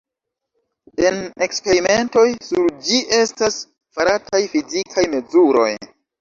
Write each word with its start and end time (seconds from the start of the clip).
En 1.09 1.19
eksperimentoj 1.45 2.23
sur 2.47 2.71
ĝi 2.87 3.03
estas 3.19 3.59
farataj 3.99 4.41
fizikaj 4.55 5.07
mezuroj. 5.15 5.69